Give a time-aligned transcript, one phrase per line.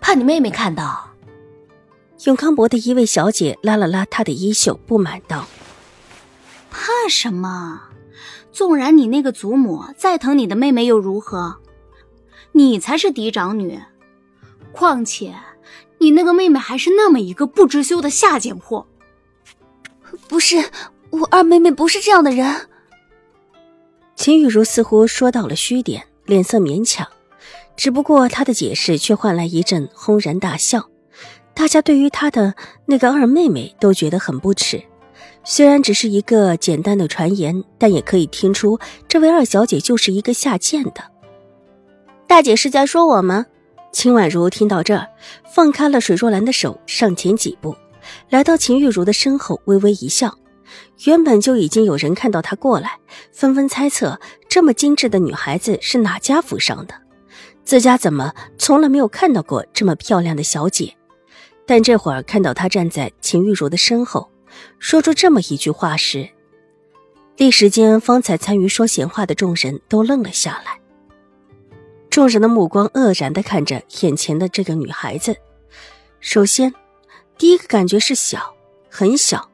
[0.00, 1.08] 怕你妹妹看到？
[2.24, 5.46] 永康伯的一位小姐拉了拉他的衣袖，不满道
[6.70, 7.80] ：“怕什么？
[8.52, 11.56] 纵然你那个祖母再疼你的妹妹又如何？
[12.52, 13.80] 你才是嫡长女。
[14.72, 15.34] 况且，
[15.98, 18.86] 你那个妹妹还是那么一个不知羞的下贱货。
[20.28, 20.70] 不是，
[21.10, 22.68] 我二妹妹不是这样的人。”
[24.14, 27.08] 秦雨茹似乎说到了虚点，脸色勉强。
[27.80, 30.90] 只不过他的解释却换来一阵轰然大笑，
[31.54, 34.82] 大家对于他的那个二妹妹都觉得很不耻。
[35.44, 41.02] 虽然只是一个简单的传言，但也可以听出这位二小姐就是一个下贱的。
[42.26, 43.46] 大姐是在说我吗？
[43.92, 45.08] 秦婉如听到这儿，
[45.50, 47.74] 放开了水若兰的手，上前几步，
[48.28, 50.36] 来到秦玉茹的身后，微微一笑。
[51.06, 52.98] 原本就已经有人看到她过来，
[53.32, 54.20] 纷纷猜测
[54.50, 56.94] 这么精致的女孩子是哪家府上的。
[57.64, 60.96] 自家怎么从来没有看到过这么漂亮的小姐？
[61.66, 64.28] 但这会儿看到她站在秦玉茹的身后，
[64.80, 66.28] 说出这么一句话时，
[67.36, 70.80] 一时间方才参与说闲话的众人都愣了下来。
[72.10, 75.36] 众人的目光愕然的看着眼前的这个女孩子，
[76.18, 76.74] 首先，
[77.38, 78.52] 第一个感觉是小，
[78.90, 79.48] 很小，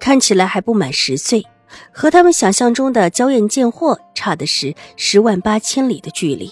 [0.00, 1.44] 看起来还不满十岁，
[1.92, 6.50] 和他们想象中的娇艳贱货差的是十万八千里的距离。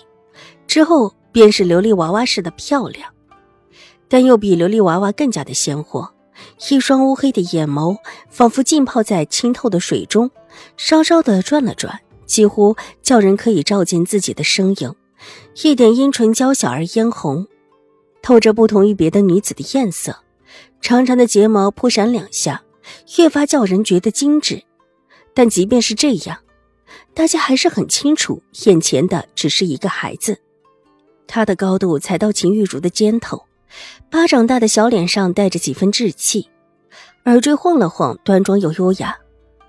[0.72, 3.12] 之后便是琉璃娃娃似的漂亮，
[4.08, 6.10] 但又比琉璃娃娃更加的鲜活。
[6.70, 7.98] 一双乌黑的眼眸
[8.30, 10.30] 仿佛浸泡在清透的水中，
[10.78, 14.94] 稍稍的转了转，几乎叫人可以照见自己的身影。
[15.62, 17.46] 一点阴唇娇小而嫣红，
[18.22, 20.20] 透着不同于别的女子的艳色。
[20.80, 22.62] 长长的睫毛扑闪两下，
[23.18, 24.62] 越发叫人觉得精致。
[25.34, 26.38] 但即便是这样，
[27.12, 30.38] 大家还是很清楚，眼前的只是一个孩子。
[31.32, 33.46] 他的高度才到秦玉茹的肩头，
[34.10, 36.50] 巴掌大的小脸上带着几分稚气，
[37.24, 39.16] 耳坠晃了晃，端庄又优雅。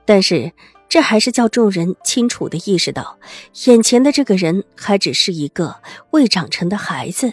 [0.04, 0.52] 但是
[0.90, 3.18] 这还是叫众人清楚的意识到，
[3.68, 5.74] 眼前的这个人还只是一个
[6.12, 7.32] 未长成的孩子，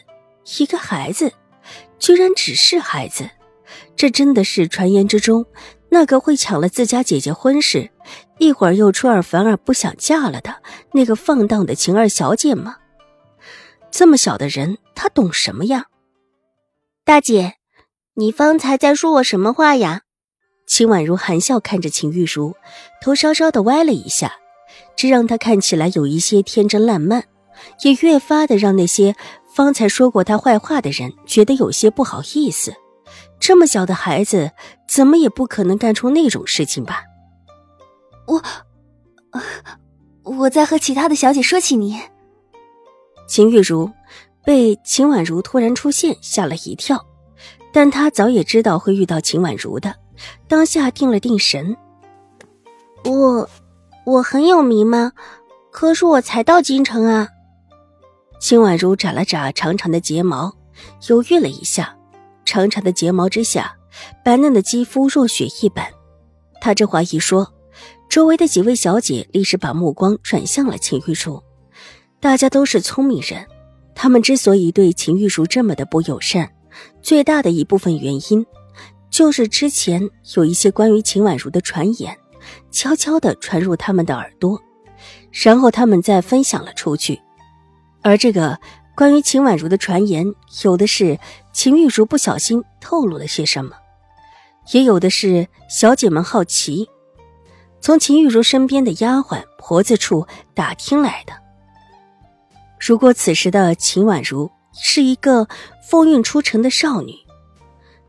[0.61, 1.33] 一个孩子，
[1.99, 3.29] 居然只是孩子。
[3.97, 5.45] 这真的是传言之中
[5.89, 7.91] 那个会抢了自家姐姐婚事，
[8.39, 10.63] 一会儿又出尔反尔不想嫁了的
[10.93, 12.77] 那个放荡的秦二小姐吗？
[13.91, 15.87] 这么小的人，他懂什么呀？
[17.05, 17.55] 大姐，
[18.15, 20.03] 你方才在说我什么话呀？
[20.67, 22.55] 秦婉如含笑看着秦玉茹，
[23.03, 24.35] 头稍稍的歪了一下，
[24.97, 27.25] 这让她看起来有一些天真烂漫，
[27.83, 29.17] 也越发的让那些
[29.53, 32.73] 方才说过她坏话的人觉得有些不好意思。
[33.41, 34.53] 这么小的孩子，
[34.87, 37.03] 怎么也不可能干出那种事情吧？
[38.29, 38.43] 我，
[40.23, 42.01] 我在和其他的小姐说起你。
[43.31, 43.89] 秦玉茹
[44.45, 47.07] 被秦婉如突然出现吓了一跳，
[47.73, 49.95] 但她早也知道会遇到秦婉如的，
[50.49, 51.77] 当下定了定神。
[53.05, 53.49] 我，
[54.05, 55.13] 我很有名吗？
[55.71, 57.29] 可是我才到京城啊。
[58.41, 60.53] 秦婉如眨了眨长长的睫毛，
[61.09, 61.97] 犹豫了一下，
[62.45, 63.77] 长长的睫毛之下，
[64.25, 65.87] 白嫩的肌肤若雪一般。
[66.61, 67.55] 她这话一说，
[68.09, 71.41] 周围的几位小姐立时把目光转向了秦玉茹。
[72.21, 73.47] 大家都是聪明人，
[73.95, 76.51] 他们之所以对秦玉茹这么的不友善，
[77.01, 78.45] 最大的一部分原因，
[79.09, 82.15] 就是之前有一些关于秦婉如的传言，
[82.71, 84.61] 悄悄的传入他们的耳朵，
[85.33, 87.19] 然后他们再分享了出去。
[88.03, 88.61] 而这个
[88.95, 90.31] 关于秦婉如的传言，
[90.63, 91.19] 有的是
[91.55, 93.73] 秦玉茹不小心透露了些什么，
[94.73, 96.87] 也有的是小姐们好奇，
[97.81, 101.33] 从秦玉茹身边的丫鬟婆子处打听来的。
[102.81, 105.47] 如果此时的秦婉如是一个
[105.87, 107.15] 风韵出尘的少女，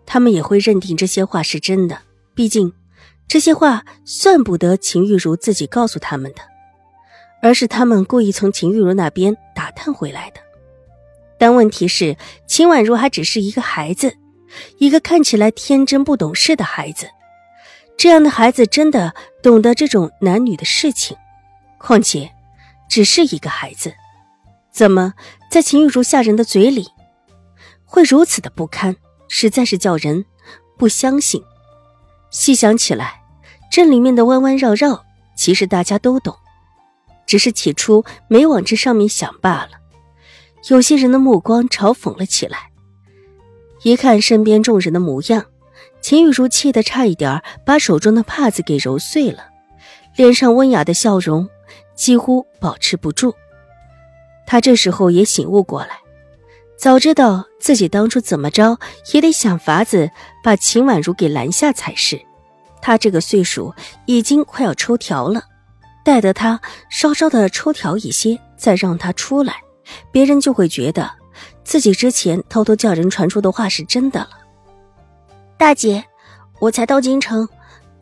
[0.06, 2.00] 他们也会认定这些话是真的。
[2.33, 2.71] 毕竟，
[3.27, 6.41] 这些话算不得秦玉茹自己告诉他们的，
[7.41, 10.39] 而是他们故意从秦玉茹那边打探回来的。
[11.38, 12.15] 但问题是，
[12.47, 14.15] 秦婉如还只是一个孩子，
[14.77, 17.07] 一个看起来天真不懂事的孩子。
[17.97, 19.13] 这样的孩子真的
[19.44, 21.17] 懂得这种男女的事情？
[21.77, 22.31] 况且，
[22.89, 23.94] 只是一个孩子。
[24.71, 25.13] 怎么，
[25.50, 26.88] 在秦玉茹下人的嘴里，
[27.85, 28.95] 会如此的不堪，
[29.27, 30.25] 实在是叫人
[30.77, 31.44] 不相信。
[32.29, 33.21] 细想起来，
[33.69, 35.03] 这里面的弯弯绕绕，
[35.35, 36.33] 其实大家都懂，
[37.25, 39.71] 只是起初没往这上面想罢了。
[40.69, 42.71] 有些人的目光嘲讽了起来，
[43.83, 45.45] 一看身边众人的模样，
[46.00, 49.47] 秦玉茹气得差一点把手中的帕子给揉碎了，
[50.15, 51.50] 脸上温雅的笑容
[51.94, 53.35] 几乎保持不住。
[54.51, 56.01] 他这时候也醒悟过来，
[56.77, 58.77] 早知道自己当初怎么着
[59.13, 60.12] 也得想法子
[60.44, 62.21] 把秦婉如给拦下才是。
[62.81, 63.74] 他这个岁数
[64.07, 65.42] 已经快要抽条了，
[66.03, 66.59] 待得他
[66.89, 69.56] 稍稍的抽条一些，再让他出来。
[70.12, 71.09] 别人就会觉得
[71.63, 74.31] 自己之前偷偷叫人传出的话是真的了。
[75.57, 76.03] 大姐，
[76.59, 77.48] 我才到京城，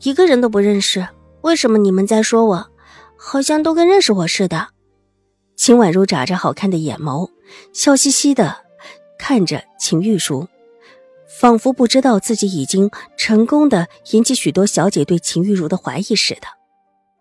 [0.02, 1.08] 一个人都不认识，
[1.42, 2.72] 为什么你们在说我，
[3.16, 4.70] 好像都跟认识我似的？
[5.60, 7.30] 秦婉如眨着好看的眼眸，
[7.74, 8.64] 笑嘻嘻的
[9.18, 10.48] 看着秦玉茹，
[11.28, 16.48] 仿佛不知道自己已经成功的引起许多小姐对秦玉茹的怀疑似的。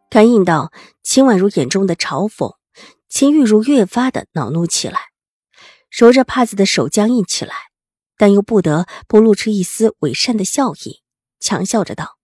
[0.08, 0.70] 感应到
[1.02, 2.54] 秦婉如眼中的嘲讽。
[3.08, 5.00] 秦玉茹越发的恼怒起来，
[5.90, 7.54] 揉着帕子的手僵硬起来，
[8.16, 11.00] 但又不得不露出一丝伪善的笑意，
[11.40, 12.18] 强笑着道：“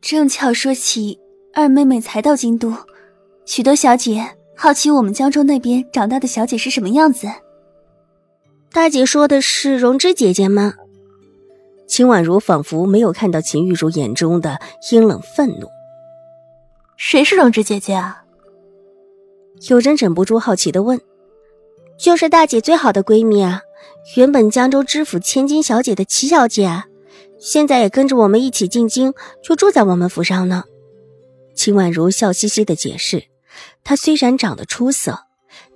[0.00, 1.18] 正巧说起
[1.52, 2.72] 二妹妹才到京都，
[3.44, 7.28] 许多小姐好奇我们江州那边长大的小姐是什么样子。”
[8.72, 10.74] 大姐说的是荣枝姐姐吗？
[11.86, 14.58] 秦婉如仿佛没有看到秦玉茹眼中的
[14.90, 15.68] 阴冷愤怒。
[16.96, 18.24] 谁是荣枝姐姐啊？
[19.68, 21.00] 有人忍不住好奇的问
[21.98, 23.62] ：“就是大姐最好的闺蜜啊，
[24.16, 26.86] 原本江州知府千金小姐的齐小姐啊，
[27.38, 29.12] 现在也跟着我们一起进京，
[29.42, 30.64] 就住在我们府上呢。”
[31.54, 33.24] 秦婉如笑嘻嘻的解释
[33.84, 35.26] ：“她虽然长得出色，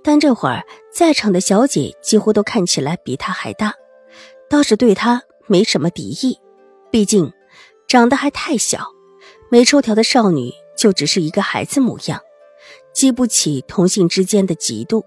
[0.02, 3.74] 但这会儿在场的小姐几乎都看起来比她还大，
[4.50, 6.40] 倒是对她没什么敌意。
[6.90, 7.32] 毕竟
[7.86, 8.88] 长得还太小，
[9.50, 12.20] 没抽条的少女就只是一个孩子模样。”
[12.94, 15.04] 激不起同性之间的嫉妒，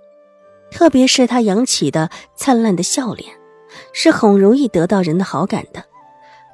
[0.71, 3.33] 特别是他扬起的灿烂的笑脸，
[3.91, 5.83] 是很容易得到人的好感的。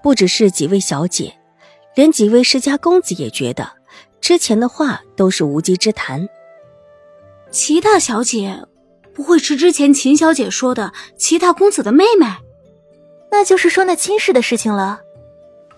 [0.01, 1.37] 不只是几位小姐，
[1.93, 3.71] 连几位世家公子也觉得
[4.19, 6.27] 之前的话都是无稽之谈。
[7.51, 8.63] 齐大小姐
[9.13, 12.27] 不会是之前秦小姐说的齐大公子的妹妹？
[13.31, 15.01] 那就是说那亲事的事情了。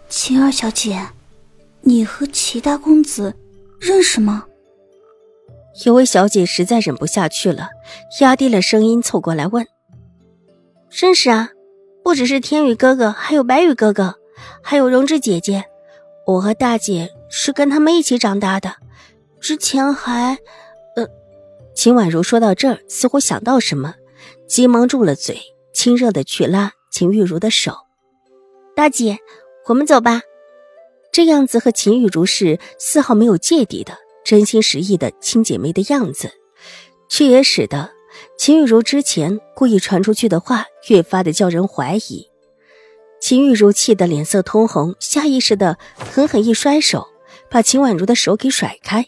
[0.10, 1.08] 秦二小姐，
[1.82, 3.34] 你和齐大公子
[3.80, 4.46] 认识吗？
[5.86, 7.70] 有位小姐实在忍不下去了，
[8.20, 9.66] 压低了声音凑过来问
[10.92, 11.50] ：“认识啊，
[12.04, 14.16] 不只是天宇哥哥，还有白宇哥哥，
[14.62, 15.64] 还有荣枝姐姐。
[16.26, 18.76] 我和大姐是跟他们一起长大的，
[19.40, 20.38] 之前还…………”
[21.82, 23.96] 秦婉如说到这儿，似乎想到什么，
[24.50, 25.40] 急忙住了嘴，
[25.74, 27.74] 亲热的去拉秦玉茹的手
[28.76, 29.18] ：“大姐，
[29.68, 30.22] 我们走吧。”
[31.14, 33.94] 这样子和秦玉茹是丝毫没有芥蒂的。
[34.26, 36.30] 真心实意的亲姐妹的样子，
[37.10, 37.90] 却也使得
[38.38, 42.28] 秦玉茹之前故意传出去的话越发的叫人怀疑。
[43.22, 47.08] 秦玉茹气得脸色通红，下意识的狠狠一甩手，
[47.50, 49.08] 把秦婉如的手给甩开。